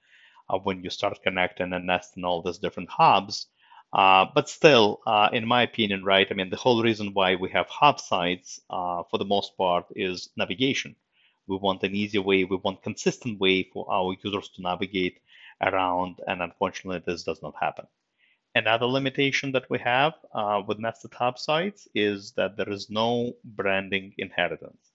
uh, 0.49 0.59
when 0.59 0.85
you 0.85 0.91
start 0.91 1.23
connecting 1.23 1.73
and 1.73 1.87
nesting 1.87 2.25
all 2.25 2.43
these 2.43 2.59
different 2.59 2.91
hubs. 2.91 3.47
Uh, 3.93 4.27
but 4.35 4.49
still, 4.49 5.01
uh, 5.07 5.29
in 5.33 5.47
my 5.47 5.63
opinion, 5.63 6.05
right, 6.05 6.27
I 6.31 6.35
mean, 6.35 6.51
the 6.51 6.57
whole 6.57 6.83
reason 6.83 7.15
why 7.15 7.37
we 7.37 7.51
have 7.51 7.69
hub 7.69 8.01
sites 8.01 8.61
uh, 8.71 9.03
for 9.11 9.19
the 9.19 9.25
most 9.25 9.57
part 9.57 9.87
is 9.97 10.29
navigation. 10.37 10.97
We 11.47 11.57
want 11.57 11.83
an 11.85 11.95
easy 11.95 12.19
way, 12.19 12.45
we 12.45 12.57
want 12.57 12.83
consistent 12.83 13.41
way 13.41 13.63
for 13.63 13.91
our 13.91 14.15
users 14.23 14.49
to 14.51 14.63
navigate 14.63 15.21
around, 15.63 16.21
and 16.27 16.43
unfortunately, 16.43 17.03
this 17.07 17.23
does 17.23 17.43
not 17.43 17.55
happen. 17.61 17.87
Another 18.57 18.87
limitation 18.87 19.53
that 19.53 19.69
we 19.69 19.79
have 19.81 20.15
uh, 20.33 20.63
with 20.67 20.79
nested 20.79 21.13
hub 21.13 21.39
sites 21.39 21.87
is 21.95 22.33
that 22.39 22.57
there 22.57 22.71
is 22.71 22.89
no 22.89 23.35
branding 23.45 24.15
inheritance. 24.17 24.93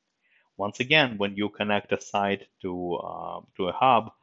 Once 0.58 0.80
again, 0.80 1.20
when 1.20 1.36
you 1.36 1.48
connect 1.48 1.92
a 1.92 2.02
site 2.02 2.48
to, 2.64 2.96
uh, 2.96 3.40
to 3.58 3.68
a 3.68 3.72
hub, 3.72 4.14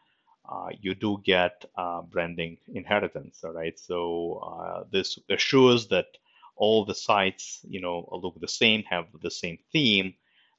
uh, 0.51 0.71
you 0.81 0.93
do 0.93 1.23
get 1.25 1.65
uh, 1.77 2.03
branding 2.03 2.59
inheritance. 2.75 3.45
All 3.45 3.53
right, 3.53 3.79
so 3.79 4.43
uh, 4.43 4.85
this 4.91 5.21
assures 5.31 5.87
that 5.87 6.09
all 6.57 6.85
the 6.85 6.97
sites, 6.97 7.61
you 7.69 7.81
know, 7.81 8.09
look 8.11 8.41
the 8.41 8.49
same, 8.49 8.83
have 8.91 9.07
the 9.23 9.31
same 9.31 9.59
theme, 9.71 10.15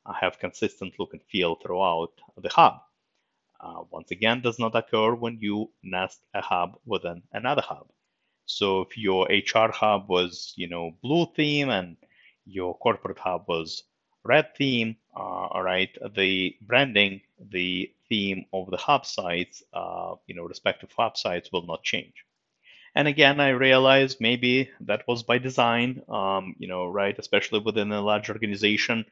uh, 0.05 0.13
have 0.13 0.39
consistent 0.39 0.93
look 0.97 1.11
and 1.11 1.21
feel 1.23 1.55
throughout 1.55 2.13
the 2.41 2.47
hub. 2.47 2.75
Once 3.91 4.11
again, 4.11 4.39
does 4.39 4.57
not 4.57 4.73
occur 4.73 5.13
when 5.13 5.37
you 5.41 5.69
nest 5.83 6.21
a 6.33 6.39
hub 6.39 6.79
within 6.85 7.21
another 7.33 7.61
hub. 7.61 7.85
So 8.49 8.81
if 8.81 8.97
your 8.97 9.27
HR 9.29 9.71
hub 9.71 10.09
was, 10.09 10.53
you 10.55 10.67
know, 10.67 10.91
blue 11.03 11.27
theme 11.35 11.69
and 11.69 11.97
your 12.45 12.75
corporate 12.77 13.19
hub 13.19 13.47
was 13.47 13.83
red 14.23 14.55
theme, 14.55 14.97
uh, 15.15 15.47
all 15.53 15.61
right, 15.61 15.95
the 16.15 16.57
branding, 16.61 17.21
the 17.39 17.93
theme 18.09 18.45
of 18.51 18.71
the 18.71 18.77
hub 18.77 19.05
sites, 19.05 19.63
uh, 19.73 20.15
you 20.25 20.33
know, 20.35 20.43
respective 20.43 20.91
hub 20.97 21.15
sites 21.15 21.51
will 21.51 21.65
not 21.65 21.83
change. 21.83 22.25
And 22.95 23.07
again, 23.07 23.39
I 23.39 23.49
realized 23.49 24.19
maybe 24.19 24.71
that 24.81 25.07
was 25.07 25.21
by 25.21 25.37
design, 25.37 26.01
um, 26.09 26.55
you 26.57 26.67
know, 26.67 26.87
right, 26.87 27.17
especially 27.19 27.59
within 27.59 27.91
a 27.91 28.01
large 28.01 28.29
organization. 28.31 29.05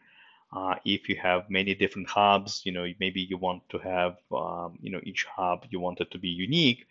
Uh, 0.51 0.75
if 0.84 1.10
you 1.10 1.15
have 1.15 1.50
many 1.50 1.75
different 1.75 2.10
hubs, 2.10 2.62
you 2.65 2.72
know, 2.72 2.91
maybe 3.00 3.22
you 3.22 3.38
want 3.38 3.70
to 3.70 3.77
have, 3.77 4.17
um, 4.32 4.79
you 4.82 4.89
know, 4.89 5.01
each 5.03 5.25
hub 5.25 5.65
you 5.70 5.79
want 5.79 6.01
it 6.01 6.10
to 6.12 6.17
be 6.17 6.29
unique. 6.29 6.88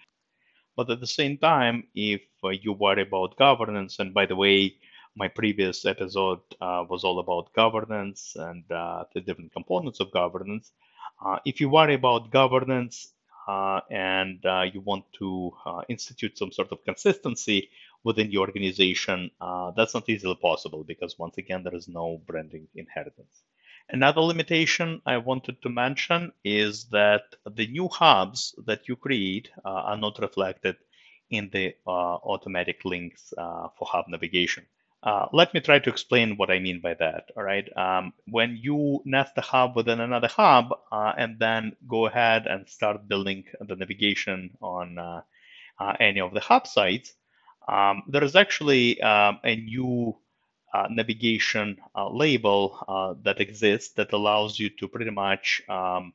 But 0.77 0.91
at 0.91 1.01
the 1.01 1.07
same 1.07 1.39
time, 1.39 1.89
if 1.95 2.23
uh, 2.45 2.51
you 2.51 2.73
worry 2.73 3.03
about 3.03 3.37
governance, 3.37 3.99
and 3.99 4.15
by 4.15 4.27
the 4.27 4.37
way, 4.37 4.77
my 5.17 5.29
previous 5.29 5.85
episode 5.87 6.41
uh, 6.61 6.85
was 6.89 7.05
all 7.05 7.19
about 7.19 7.53
governance 7.55 8.37
and 8.39 8.71
uh, 8.71 9.05
the 9.15 9.21
different 9.23 9.53
components 9.53 10.01
of 10.01 10.13
governance. 10.13 10.73
Uh, 11.25 11.39
if 11.47 11.61
you 11.61 11.69
worry 11.71 11.95
about 11.95 12.31
governance 12.31 13.13
uh, 13.49 13.81
and 13.91 14.45
uh, 14.47 14.65
you 14.73 14.81
want 14.83 15.05
to 15.19 15.53
institute 15.89 16.37
some 16.39 16.53
sort 16.53 16.71
of 16.73 16.85
consistency 16.85 17.71
within 18.05 18.31
your 18.31 18.47
organization, 18.47 19.31
that's 19.77 19.95
not 19.95 20.09
easily 20.09 20.37
possible 20.37 20.85
because 20.85 21.19
once 21.19 21.39
again, 21.39 21.63
there 21.65 21.75
is 21.75 21.89
no 21.89 22.21
branding 22.27 22.69
inheritance. 22.75 23.43
Another 23.89 24.21
limitation 24.21 25.01
I 25.07 25.19
wanted 25.19 25.63
to 25.63 25.69
mention 25.69 26.33
is 26.45 26.87
that 26.91 27.37
the 27.45 27.67
new 27.69 27.89
hubs 27.89 28.55
that 28.67 28.89
you 28.89 28.97
create 28.97 29.51
are 29.65 29.97
not 29.97 30.19
reflected 30.19 30.77
in 31.31 31.51
the 31.51 31.75
automatic 31.87 32.85
links 32.85 33.33
for 33.37 33.87
hub 33.87 34.07
navigation. 34.09 34.67
Uh, 35.07 35.29
let 35.33 35.55
me 35.55 35.61
try 35.61 35.79
to 35.79 35.89
explain 35.89 36.37
what 36.37 36.51
I 36.51 36.59
mean 36.59 36.81
by 36.81 36.95
that. 36.95 37.31
All 37.37 37.45
right. 37.45 37.69
Um, 37.77 38.13
when 38.29 38.59
you 38.61 39.03
nest 39.05 39.35
a 39.37 39.41
hub 39.41 39.77
within 39.77 40.01
another 40.01 40.27
hub 40.27 40.75
uh, 40.91 41.13
and 41.17 41.39
then 41.39 41.77
go 41.87 42.07
ahead 42.07 42.49
and 42.49 42.69
start 42.69 43.07
building 43.07 43.45
the 43.61 43.77
navigation 43.77 44.57
on 44.61 44.99
uh, 44.99 45.21
uh 45.79 45.95
any 46.01 46.21
of 46.21 46.33
the 46.35 46.41
hub 46.41 46.67
sites, 46.67 47.15
um, 47.69 48.03
there 48.09 48.25
is 48.25 48.35
actually 48.35 49.01
um, 49.01 49.39
a 49.45 49.55
new 49.55 50.17
uh, 50.77 50.87
navigation 50.91 51.77
uh, 51.95 52.09
label 52.11 53.17
that 53.25 53.41
exists 53.41 53.95
that 53.95 54.13
allows 54.13 54.59
you 54.59 54.69
to 54.79 54.89
pretty 54.89 55.11
much 55.11 55.63
um, 55.69 56.13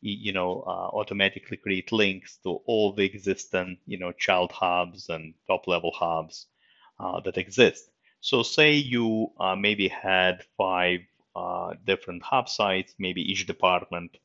you 0.00 0.32
know 0.32 0.62
automatically 1.00 1.56
create 1.56 1.90
links 1.92 2.38
to 2.44 2.50
all 2.66 2.92
the 2.92 3.04
existing 3.04 3.78
you 3.86 3.98
know 3.98 4.12
child 4.12 4.52
hubs 4.52 5.08
and 5.08 5.34
top 5.48 5.66
level 5.66 5.92
hubs 5.92 6.46
that 7.24 7.36
exist. 7.38 7.90
So 8.20 8.42
say 8.42 8.72
you 8.72 9.32
uh, 9.38 9.54
maybe 9.54 9.88
had 9.88 10.44
five 10.56 11.00
uh, 11.36 11.74
different 11.84 12.22
hub 12.22 12.48
sites, 12.48 12.94
maybe 12.98 13.20
each 13.20 13.46
department, 13.46 14.16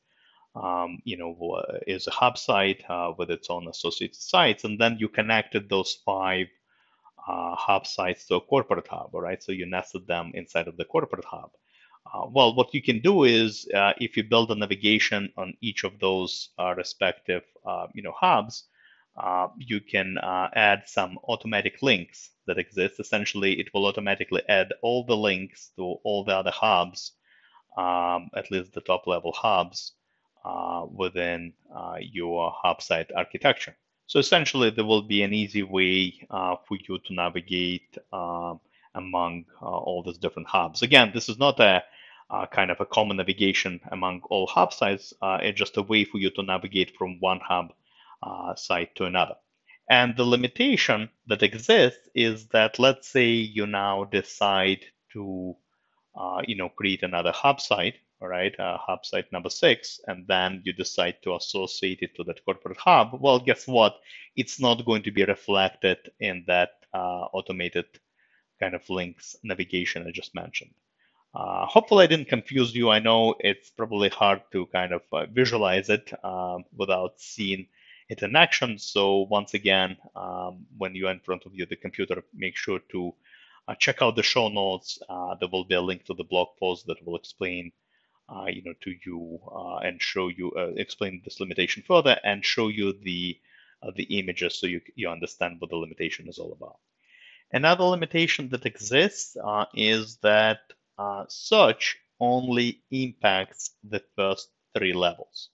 um, 0.54 1.02
you 1.04 1.18
know, 1.18 1.62
is 1.86 2.06
a 2.06 2.10
hub 2.10 2.38
site 2.38 2.82
uh, 2.88 3.12
with 3.18 3.30
its 3.30 3.50
own 3.50 3.68
associated 3.68 4.16
sites, 4.16 4.64
and 4.64 4.80
then 4.80 4.96
you 4.98 5.08
connected 5.08 5.68
those 5.68 5.98
five 6.06 6.46
uh, 7.26 7.54
hub 7.54 7.86
sites 7.86 8.26
to 8.26 8.36
a 8.36 8.40
corporate 8.40 8.88
hub, 8.88 9.14
right? 9.14 9.42
So 9.42 9.52
you 9.52 9.66
nested 9.66 10.06
them 10.06 10.32
inside 10.34 10.68
of 10.68 10.76
the 10.76 10.84
corporate 10.84 11.24
hub. 11.24 11.50
Uh, 12.12 12.26
well, 12.30 12.54
what 12.54 12.74
you 12.74 12.82
can 12.82 13.00
do 13.00 13.24
is 13.24 13.68
uh, 13.74 13.92
if 13.98 14.16
you 14.16 14.24
build 14.24 14.50
a 14.50 14.54
navigation 14.54 15.32
on 15.36 15.54
each 15.60 15.84
of 15.84 15.98
those 16.00 16.50
respective, 16.76 17.42
you 17.94 18.02
know, 18.02 18.14
hubs, 18.18 18.64
uh, 19.16 19.48
you 19.58 19.80
can 19.80 20.16
uh, 20.18 20.48
add 20.54 20.82
some 20.86 21.18
automatic 21.28 21.82
links 21.82 22.30
that 22.46 22.58
exist. 22.58 23.00
Essentially, 23.00 23.60
it 23.60 23.68
will 23.74 23.86
automatically 23.86 24.42
add 24.48 24.72
all 24.82 25.04
the 25.04 25.16
links 25.16 25.70
to 25.76 25.82
all 26.04 26.24
the 26.24 26.34
other 26.34 26.50
hubs, 26.50 27.12
um, 27.76 28.30
at 28.34 28.50
least 28.50 28.72
the 28.72 28.80
top 28.80 29.06
level 29.06 29.32
hubs, 29.32 29.92
uh, 30.44 30.86
within 30.90 31.52
uh, 31.74 31.96
your 32.00 32.54
hub 32.62 32.80
site 32.80 33.10
architecture. 33.14 33.76
So 34.10 34.18
essentially, 34.18 34.70
there 34.70 34.84
will 34.84 35.02
be 35.02 35.22
an 35.22 35.32
easy 35.32 35.62
way 35.62 36.26
uh, 36.28 36.56
for 36.66 36.76
you 36.88 36.98
to 36.98 37.14
navigate 37.14 37.96
um, 38.12 38.58
among 38.92 39.44
all 39.60 40.02
these 40.04 40.18
different 40.18 40.48
hubs. 40.48 40.82
Again, 40.82 41.12
this 41.14 41.28
is 41.28 41.38
not 41.38 41.60
a 41.60 41.84
uh, 42.28 42.46
kind 42.46 42.72
of 42.72 42.80
a 42.80 42.86
common 42.86 43.18
navigation 43.18 43.78
among 43.92 44.22
all 44.28 44.48
hub 44.48 44.72
sites. 44.72 45.14
Uh, 45.22 45.38
it's 45.40 45.56
just 45.56 45.76
a 45.76 45.82
way 45.82 46.04
for 46.04 46.18
you 46.18 46.28
to 46.30 46.42
navigate 46.42 46.96
from 46.96 47.20
one 47.20 47.38
hub 47.38 47.72
uh, 48.20 48.56
site 48.56 48.96
to 48.96 49.04
another. 49.04 49.36
And 49.88 50.16
the 50.16 50.24
limitation 50.24 51.10
that 51.28 51.44
exists 51.44 52.08
is 52.12 52.46
that 52.48 52.80
let's 52.80 53.06
say 53.06 53.28
you 53.28 53.68
now 53.68 54.02
decide 54.02 54.80
to, 55.12 55.54
uh, 56.14 56.42
you 56.46 56.56
know, 56.56 56.68
create 56.68 57.02
another 57.02 57.32
hub 57.32 57.60
site, 57.60 57.96
all 58.20 58.28
right, 58.28 58.58
uh, 58.58 58.76
hub 58.78 59.04
site 59.04 59.30
number 59.32 59.50
six, 59.50 60.00
and 60.06 60.26
then 60.26 60.62
you 60.64 60.72
decide 60.72 61.16
to 61.22 61.36
associate 61.36 62.00
it 62.02 62.14
to 62.16 62.24
that 62.24 62.44
corporate 62.44 62.78
hub. 62.78 63.18
Well, 63.20 63.38
guess 63.38 63.66
what? 63.66 63.96
It's 64.36 64.60
not 64.60 64.84
going 64.84 65.02
to 65.04 65.10
be 65.10 65.24
reflected 65.24 65.98
in 66.18 66.44
that 66.46 66.70
uh, 66.92 67.26
automated 67.32 67.86
kind 68.58 68.74
of 68.74 68.88
links 68.90 69.36
navigation 69.42 70.06
I 70.06 70.10
just 70.10 70.34
mentioned. 70.34 70.74
Uh, 71.34 71.64
hopefully, 71.64 72.04
I 72.04 72.08
didn't 72.08 72.28
confuse 72.28 72.74
you. 72.74 72.90
I 72.90 72.98
know 72.98 73.36
it's 73.38 73.70
probably 73.70 74.08
hard 74.08 74.42
to 74.52 74.66
kind 74.66 74.92
of 74.92 75.02
uh, 75.12 75.26
visualize 75.26 75.88
it 75.88 76.12
um, 76.24 76.64
without 76.76 77.20
seeing 77.20 77.68
it 78.08 78.22
in 78.22 78.34
action. 78.34 78.78
So 78.78 79.20
once 79.30 79.54
again, 79.54 79.96
um, 80.16 80.66
when 80.76 80.94
you're 80.96 81.12
in 81.12 81.20
front 81.20 81.46
of 81.46 81.54
you, 81.54 81.66
the 81.66 81.76
computer, 81.76 82.24
make 82.34 82.56
sure 82.56 82.80
to 82.90 83.14
check 83.68 84.02
out 84.02 84.16
the 84.16 84.22
show 84.22 84.48
notes. 84.48 84.98
Uh, 85.08 85.34
there 85.34 85.48
will 85.48 85.64
be 85.64 85.74
a 85.74 85.80
link 85.80 86.04
to 86.04 86.14
the 86.14 86.24
blog 86.24 86.48
post 86.58 86.86
that 86.86 87.04
will 87.04 87.16
explain, 87.16 87.72
uh, 88.28 88.46
you 88.46 88.62
know, 88.62 88.74
to 88.82 88.94
you 89.04 89.38
uh, 89.50 89.76
and 89.78 90.00
show 90.02 90.28
you, 90.28 90.52
uh, 90.52 90.72
explain 90.76 91.20
this 91.24 91.40
limitation 91.40 91.82
further 91.86 92.18
and 92.24 92.44
show 92.44 92.68
you 92.68 92.92
the 92.92 93.38
uh, 93.82 93.90
the 93.96 94.04
images 94.18 94.58
so 94.58 94.66
you 94.66 94.80
you 94.96 95.08
understand 95.08 95.60
what 95.60 95.70
the 95.70 95.76
limitation 95.76 96.28
is 96.28 96.38
all 96.38 96.52
about. 96.52 96.78
Another 97.52 97.84
limitation 97.84 98.48
that 98.50 98.66
exists 98.66 99.36
is 99.74 100.16
that 100.18 100.60
search 101.28 101.98
only 102.20 102.82
impacts 102.90 103.70
the 103.82 104.02
first 104.16 104.50
three 104.76 104.92
levels. 104.92 105.50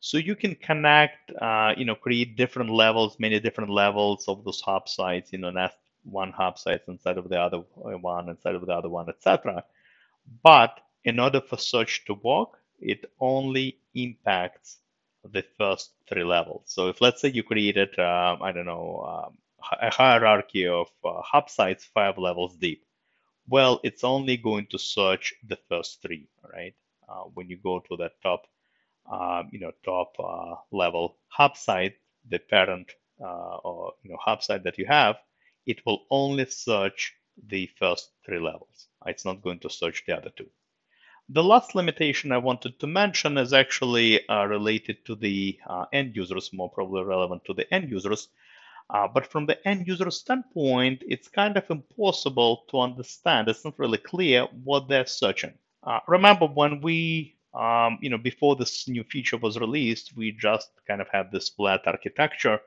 So 0.00 0.18
you 0.18 0.36
can 0.36 0.54
connect, 0.54 1.32
uh, 1.32 1.74
you 1.76 1.84
know, 1.84 1.94
create 1.96 2.36
different 2.36 2.70
levels, 2.70 3.18
many 3.18 3.40
different 3.40 3.70
levels 3.70 4.28
of 4.28 4.44
those 4.44 4.60
hub 4.60 4.88
sites, 4.88 5.32
you 5.32 5.38
know, 5.38 5.50
nest 5.50 5.76
one 6.10 6.32
hub 6.32 6.58
site 6.58 6.82
inside 6.88 7.18
of 7.18 7.28
the 7.28 7.40
other 7.40 7.58
one, 7.76 8.28
inside 8.28 8.54
of 8.54 8.66
the 8.66 8.72
other 8.72 8.88
one, 8.88 9.08
etc. 9.08 9.64
But 10.42 10.80
in 11.04 11.20
order 11.20 11.40
for 11.40 11.56
search 11.58 12.04
to 12.06 12.14
work, 12.14 12.58
it 12.80 13.10
only 13.20 13.78
impacts 13.94 14.78
the 15.24 15.44
first 15.58 15.92
three 16.08 16.24
levels. 16.24 16.62
So 16.66 16.88
if 16.88 17.00
let's 17.00 17.20
say 17.20 17.30
you 17.30 17.42
created, 17.42 17.98
uh, 17.98 18.36
I 18.40 18.52
don't 18.52 18.66
know, 18.66 19.26
um, 19.28 19.38
a 19.80 19.90
hierarchy 19.90 20.66
of 20.66 20.88
uh, 21.04 21.20
hub 21.22 21.50
sites 21.50 21.84
five 21.86 22.18
levels 22.18 22.56
deep, 22.56 22.84
well, 23.48 23.80
it's 23.84 24.04
only 24.04 24.36
going 24.36 24.66
to 24.68 24.78
search 24.78 25.34
the 25.46 25.58
first 25.68 26.02
three, 26.02 26.28
right? 26.52 26.74
Uh, 27.08 27.24
when 27.34 27.48
you 27.48 27.56
go 27.58 27.80
to 27.80 27.96
the 27.96 28.10
top 28.22 28.42
uh, 29.10 29.42
you 29.50 29.58
know, 29.60 29.72
top 29.84 30.12
uh, 30.18 30.54
level 30.70 31.16
hub 31.28 31.56
site, 31.56 31.94
the 32.28 32.38
parent 32.38 32.92
uh, 33.22 33.56
or 33.64 33.94
you 34.02 34.10
know 34.10 34.18
hub 34.20 34.42
site 34.42 34.64
that 34.64 34.78
you 34.78 34.86
have, 34.86 35.16
it 35.68 35.84
will 35.86 36.06
only 36.10 36.46
search 36.46 37.14
the 37.46 37.70
first 37.78 38.10
three 38.26 38.40
levels. 38.40 38.88
It's 39.06 39.24
not 39.24 39.42
going 39.42 39.60
to 39.60 39.70
search 39.70 40.02
the 40.06 40.16
other 40.16 40.30
two. 40.30 40.48
The 41.28 41.44
last 41.44 41.74
limitation 41.74 42.32
I 42.32 42.38
wanted 42.38 42.80
to 42.80 42.86
mention 42.86 43.38
is 43.38 43.52
actually 43.52 44.26
uh, 44.28 44.46
related 44.46 45.04
to 45.04 45.14
the 45.14 45.58
uh, 45.66 45.84
end 45.92 46.16
users, 46.16 46.52
more 46.52 46.70
probably 46.70 47.04
relevant 47.04 47.44
to 47.44 47.54
the 47.54 47.72
end 47.72 47.90
users. 47.90 48.28
Uh, 48.90 49.06
but 49.06 49.26
from 49.26 49.44
the 49.44 49.68
end 49.68 49.86
user 49.86 50.10
standpoint, 50.10 51.04
it's 51.06 51.28
kind 51.28 51.56
of 51.58 51.70
impossible 51.70 52.64
to 52.70 52.80
understand. 52.80 53.46
It's 53.46 53.64
not 53.64 53.78
really 53.78 53.98
clear 53.98 54.44
what 54.64 54.88
they're 54.88 55.06
searching. 55.06 55.52
remember, 56.08 56.46
when 56.46 56.80
we 56.80 57.36
um, 57.54 57.98
you 58.00 58.10
know, 58.10 58.18
before 58.18 58.56
this 58.56 58.88
new 58.88 59.04
feature 59.04 59.36
was 59.36 59.58
released, 59.58 60.16
we 60.16 60.32
just 60.32 60.70
kind 60.86 61.00
of 61.00 61.08
had 61.08 61.32
this 61.32 61.48
flat 61.48 61.82
architecture 61.86 62.60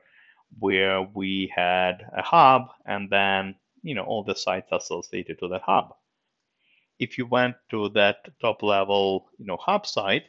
where 0.58 1.02
we 1.02 1.52
had 1.54 2.06
a 2.16 2.22
hub 2.22 2.68
and 2.86 3.10
then, 3.10 3.54
you 3.82 3.94
know, 3.94 4.02
all 4.04 4.22
the 4.24 4.34
sites 4.34 4.68
associated 4.72 5.38
to 5.38 5.48
that 5.48 5.62
hub. 5.62 5.94
If 6.98 7.18
you 7.18 7.26
went 7.26 7.56
to 7.70 7.88
that 7.90 8.28
top 8.40 8.62
level, 8.62 9.28
you 9.38 9.46
know, 9.46 9.56
hub 9.56 9.86
site 9.86 10.24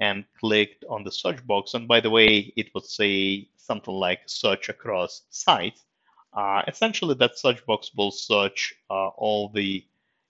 and 0.00 0.24
clicked 0.38 0.84
on 0.88 1.04
the 1.04 1.12
search 1.12 1.46
box, 1.46 1.74
and 1.74 1.88
by 1.88 2.00
the 2.00 2.10
way, 2.10 2.52
it 2.56 2.68
would 2.74 2.84
say 2.84 3.48
something 3.56 3.94
like 3.94 4.20
search 4.26 4.68
across 4.68 5.22
sites, 5.30 5.84
uh, 6.32 6.62
essentially 6.68 7.14
that 7.14 7.38
search 7.38 7.64
box 7.66 7.90
will 7.96 8.10
search 8.10 8.74
uh, 8.90 9.08
all 9.08 9.50
the 9.54 9.84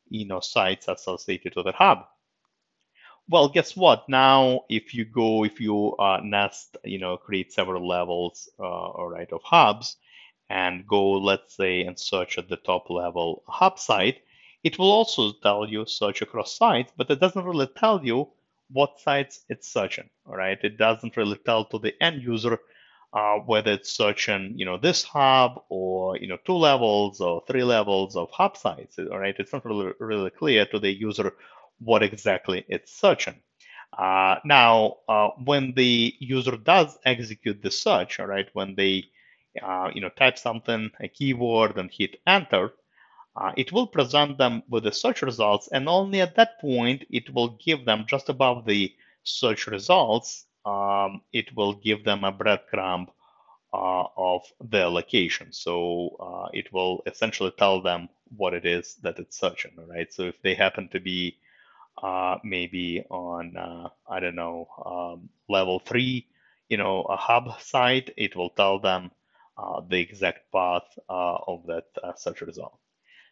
you 0.09 0.27
know 0.27 0.41
sites 0.41 0.89
associated 0.89 1.53
to 1.53 1.63
that 1.63 1.75
hub. 1.75 2.07
Well, 3.31 3.49
guess 3.49 3.77
what? 3.77 4.09
Now, 4.11 4.65
if 4.69 4.93
you 4.95 5.05
go, 5.07 5.45
if 5.45 5.59
you 5.61 5.97
uh, 5.97 6.21
nest, 6.23 6.77
you 6.85 6.99
know, 6.99 7.17
create 7.17 7.53
several 7.53 7.87
levels, 7.89 8.51
uh, 8.59 8.63
all 8.65 9.09
right, 9.09 9.33
of 9.33 9.43
hubs, 9.45 9.97
and 10.51 10.87
go, 10.87 11.13
let's 11.13 11.55
say, 11.55 11.83
and 11.83 11.99
search 11.99 12.37
at 12.39 12.49
the 12.49 12.57
top 12.57 12.91
level 12.91 13.43
hub 13.49 13.79
site, 13.79 14.23
it 14.65 14.79
will 14.79 14.91
also 14.91 15.33
tell 15.33 15.67
you 15.69 15.87
search 15.87 16.21
across 16.23 16.57
sites, 16.57 16.93
but 16.97 17.11
it 17.11 17.21
doesn't 17.21 17.45
really 17.45 17.69
tell 17.69 18.05
you 18.05 18.29
what 18.71 19.01
sites 19.01 19.45
it's 19.49 19.69
searching. 19.69 20.11
All 20.27 20.37
right, 20.37 20.59
it 20.63 20.77
doesn't 20.77 21.17
really 21.17 21.39
tell 21.39 21.65
to 21.67 21.79
the 21.79 21.95
end 22.03 22.23
user 22.23 22.59
uh, 23.13 23.37
whether 23.39 23.73
it's 23.73 23.91
searching, 23.93 24.55
you 24.59 24.65
know, 24.65 24.77
this 24.77 25.03
hub 25.05 25.63
or 25.69 26.17
you 26.17 26.27
know 26.29 26.39
two 26.45 26.55
levels 26.55 27.21
or 27.21 27.43
three 27.47 27.65
levels 27.65 28.17
of 28.17 28.31
hub 28.31 28.57
sites. 28.57 28.99
All 28.99 29.19
right, 29.19 29.35
it's 29.39 29.53
not 29.53 29.65
really 29.65 29.93
really 29.99 30.31
clear 30.31 30.67
to 30.67 30.79
the 30.79 30.91
user 30.93 31.33
what 31.81 32.03
exactly 32.03 32.65
it's 32.69 32.93
searching. 32.93 33.37
Uh, 33.97 34.37
now, 34.45 34.99
uh, 35.09 35.31
when 35.45 35.73
the 35.75 36.15
user 36.21 36.57
does 36.57 36.99
execute 37.05 37.63
the 37.63 37.71
search, 37.71 38.21
all 38.21 38.27
right, 38.27 38.49
when 38.55 38.75
they 38.77 39.05
uh, 39.63 39.91
you 39.95 40.01
know 40.01 40.11
type 40.11 40.39
something, 40.39 40.91
a 41.01 41.09
keyword, 41.09 41.77
and 41.79 41.91
hit 41.91 42.21
enter, 42.27 42.73
uh, 43.37 43.53
it 43.57 43.73
will 43.73 43.87
present 43.87 44.39
them 44.39 44.63
with 44.69 44.85
the 44.85 44.93
search 44.93 45.23
results, 45.23 45.69
and 45.73 45.89
only 45.89 46.21
at 46.21 46.37
that 46.37 46.61
point 46.61 47.05
it 47.11 47.33
will 47.35 47.51
give 47.65 47.85
them 47.85 48.05
just 48.09 48.29
above 48.29 48.67
the 48.67 48.95
search 49.25 49.67
results. 49.67 50.47
Um, 50.65 51.23
it 51.33 51.55
will 51.57 51.75
give 51.75 52.05
them 52.05 52.25
a 52.25 52.33
breadcrumb 52.33 53.09
uh, 53.73 54.05
of 54.17 54.43
their 54.61 54.89
location. 54.89 55.53
So 55.53 56.17
uh, 56.21 56.49
it 56.53 56.73
will 56.73 57.03
essentially 57.07 57.53
tell 57.59 57.81
them 57.83 58.09
what 58.37 58.55
it 58.55 58.67
is 58.67 58.97
that 59.03 59.19
it's 59.19 59.39
searching, 59.39 59.73
right? 59.89 60.13
So 60.13 60.25
if 60.25 60.41
they 60.43 60.55
happen 60.55 60.89
to 60.91 61.01
be 61.01 61.37
uh, 62.03 62.39
maybe 62.45 63.05
on 63.11 63.57
uh, 63.57 63.89
I 64.09 64.21
don't 64.21 64.37
know 64.37 64.69
um, 64.85 65.29
level 65.49 65.81
three, 65.81 66.27
you 66.69 66.77
know, 66.77 67.03
a 67.03 67.17
hub 67.17 67.61
site, 67.61 68.13
it 68.17 68.37
will 68.37 68.51
tell 68.51 68.79
them 68.79 69.11
uh, 69.59 69.83
the 69.89 69.99
exact 69.99 70.51
path 70.53 70.87
uh, 71.09 71.37
of 71.47 71.67
that 71.67 71.85
uh, 72.03 72.15
search 72.15 72.41
result. 72.41 72.79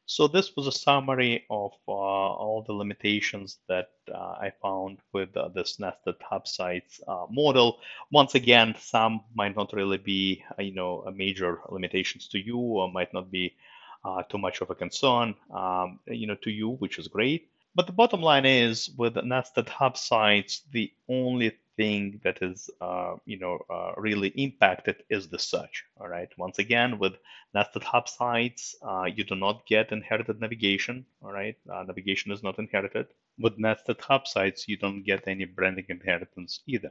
So 0.05 0.27
this 0.27 0.57
was 0.57 0.67
a 0.67 0.73
summary 0.73 1.45
of 1.49 1.73
uh, 1.87 1.93
all 1.93 2.65
the 2.67 2.73
limitations 2.73 3.59
that 3.69 3.91
I 4.15 4.53
found 4.63 4.99
with 5.13 5.31
this 5.55 5.79
nested 5.79 6.15
hub 6.23 6.49
sites 6.49 7.01
model. 7.31 7.79
Once 8.11 8.35
again, 8.35 8.75
some 8.79 9.21
might 9.35 9.55
not 9.55 9.75
really 9.75 9.99
be, 9.99 10.43
you 10.59 10.73
know, 10.73 11.05
major 11.15 11.61
limitations 11.69 12.27
to 12.29 12.39
you, 12.39 12.57
or 12.57 12.91
might 12.91 13.13
not 13.13 13.31
be 13.31 13.55
too 14.31 14.39
much 14.39 14.63
of 14.63 14.71
a 14.71 14.75
concern, 14.75 15.35
um, 15.55 16.01
you 16.07 16.27
know, 16.27 16.37
to 16.37 16.51
you, 16.51 16.71
which 16.71 16.99
is 16.99 17.09
great. 17.09 17.51
But 17.79 17.87
the 17.87 17.93
bottom 17.93 18.23
line 18.23 18.45
is 18.45 18.91
with 18.97 19.15
nested 19.23 19.69
hub 19.69 19.97
sites, 19.97 20.63
the 20.73 20.93
only 21.09 21.53
thing 21.77 22.21
that 22.25 22.43
is, 22.43 22.69
uh, 22.81 23.19
you 23.25 23.39
know, 23.39 23.61
uh, 23.71 23.93
really 23.97 24.31
impacted 24.31 25.05
is 25.09 25.29
the 25.29 25.39
search. 25.39 25.85
All 26.01 26.09
right. 26.09 26.29
Once 26.37 26.59
again, 26.59 26.99
with 26.99 27.13
nested 27.55 27.85
hub 27.85 28.09
sites, 28.09 28.75
uh, 28.83 29.05
you 29.05 29.23
do 29.23 29.37
not 29.37 29.65
get 29.65 29.93
inherited 29.93 30.41
navigation. 30.41 31.07
All 31.23 31.31
right. 31.31 31.55
Uh, 31.73 31.85
navigation 31.85 32.33
is 32.33 32.43
not 32.43 32.59
inherited. 32.59 33.07
With 33.39 33.61
nested 33.61 34.01
hub 34.01 34.27
sites, 34.27 34.67
you 34.67 34.77
don't 34.77 35.05
get 35.05 35.29
any 35.29 35.45
branding 35.45 35.87
inheritance 35.89 36.59
either. 36.67 36.91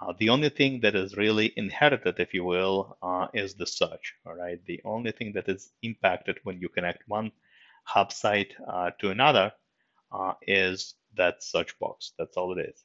Uh, 0.00 0.12
the 0.20 0.28
only 0.28 0.50
thing 0.50 0.78
that 0.82 0.94
is 0.94 1.16
really 1.16 1.52
inherited, 1.56 2.20
if 2.20 2.32
you 2.32 2.44
will, 2.44 2.96
uh, 3.02 3.26
is 3.34 3.54
the 3.54 3.66
search. 3.66 4.14
All 4.24 4.36
right. 4.36 4.64
The 4.66 4.80
only 4.84 5.10
thing 5.10 5.32
that 5.32 5.48
is 5.48 5.72
impacted 5.82 6.38
when 6.44 6.60
you 6.60 6.68
connect 6.68 7.08
one 7.08 7.32
hub 7.82 8.12
site 8.12 8.54
to 9.00 9.10
another 9.10 9.52
uh, 10.12 10.34
is 10.42 10.94
that 11.16 11.42
search 11.42 11.78
box. 11.78 12.12
That's 12.18 12.36
all 12.36 12.58
it 12.58 12.66
is. 12.68 12.84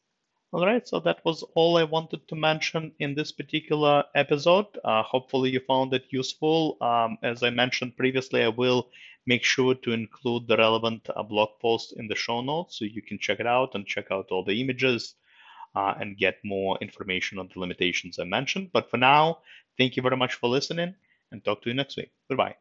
All 0.51 0.65
right, 0.65 0.87
so 0.87 0.99
that 0.99 1.25
was 1.25 1.41
all 1.55 1.77
I 1.77 1.83
wanted 1.83 2.27
to 2.27 2.35
mention 2.35 2.91
in 2.99 3.15
this 3.15 3.31
particular 3.31 4.03
episode. 4.13 4.67
Uh, 4.83 5.01
hopefully, 5.01 5.49
you 5.49 5.59
found 5.59 5.93
it 5.95 6.05
useful. 6.11 6.77
Um, 6.79 7.17
as 7.23 7.41
I 7.41 7.49
mentioned 7.49 7.97
previously, 7.97 8.43
I 8.43 8.49
will 8.49 8.89
make 9.25 9.43
sure 9.43 9.73
to 9.73 9.91
include 9.91 10.47
the 10.47 10.57
relevant 10.57 11.09
uh, 11.15 11.23
blog 11.23 11.49
post 11.59 11.93
in 11.97 12.07
the 12.07 12.15
show 12.15 12.41
notes 12.41 12.77
so 12.77 12.85
you 12.85 13.01
can 13.01 13.17
check 13.17 13.39
it 13.39 13.47
out 13.47 13.73
and 13.73 13.87
check 13.87 14.11
out 14.11 14.27
all 14.29 14.43
the 14.43 14.61
images 14.61 15.15
uh, 15.75 15.95
and 15.99 16.17
get 16.17 16.37
more 16.43 16.77
information 16.81 17.39
on 17.39 17.49
the 17.51 17.59
limitations 17.59 18.19
I 18.19 18.25
mentioned. 18.25 18.69
But 18.71 18.91
for 18.91 18.97
now, 18.97 19.39
thank 19.77 19.95
you 19.95 20.03
very 20.03 20.17
much 20.17 20.35
for 20.35 20.49
listening 20.49 20.93
and 21.31 21.43
talk 21.43 21.63
to 21.63 21.69
you 21.69 21.75
next 21.75 21.97
week. 21.97 22.11
Goodbye. 22.29 22.55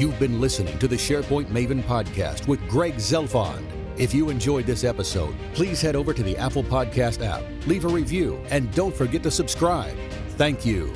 You've 0.00 0.18
been 0.18 0.40
listening 0.40 0.78
to 0.78 0.88
the 0.88 0.96
SharePoint 0.96 1.48
Maven 1.48 1.82
podcast 1.82 2.48
with 2.48 2.66
Greg 2.70 2.94
Zelfond. 2.94 3.66
If 3.98 4.14
you 4.14 4.30
enjoyed 4.30 4.64
this 4.64 4.82
episode, 4.82 5.34
please 5.52 5.82
head 5.82 5.94
over 5.94 6.14
to 6.14 6.22
the 6.22 6.38
Apple 6.38 6.64
Podcast 6.64 7.22
app, 7.22 7.42
leave 7.66 7.84
a 7.84 7.88
review, 7.88 8.42
and 8.48 8.74
don't 8.74 8.96
forget 8.96 9.22
to 9.24 9.30
subscribe. 9.30 9.94
Thank 10.38 10.64
you. 10.64 10.90